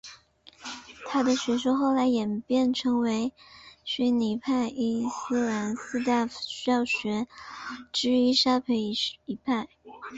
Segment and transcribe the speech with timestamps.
[1.05, 3.31] 他的学说后来演变成为
[3.83, 7.27] 逊尼派伊斯兰四大教法学
[7.91, 8.77] 之一的沙斐
[9.25, 9.67] 仪派。